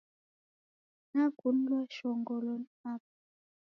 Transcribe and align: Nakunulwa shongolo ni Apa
Nakunulwa 1.11 1.79
shongolo 1.95 2.51
ni 2.61 2.71
Apa 2.91 3.11